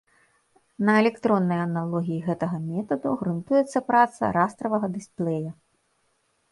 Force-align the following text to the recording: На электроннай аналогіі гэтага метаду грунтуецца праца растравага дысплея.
На 0.87 0.93
электроннай 1.01 1.59
аналогіі 1.67 2.23
гэтага 2.29 2.57
метаду 2.71 3.07
грунтуецца 3.21 3.79
праца 3.93 4.35
растравага 4.41 4.87
дысплея. 4.97 5.51